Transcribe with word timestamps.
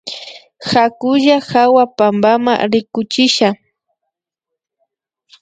Hakulla 0.71 1.37
hawa 1.49 1.85
pampama 1.97 2.53
rikuchisha 2.71 3.55